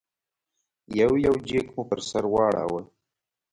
یو 0.99 1.11
یو 1.25 1.35
جېک 1.47 1.67
مو 1.75 1.83
پر 1.89 1.99
سر 2.09 2.23
واړاوه. 2.33 2.81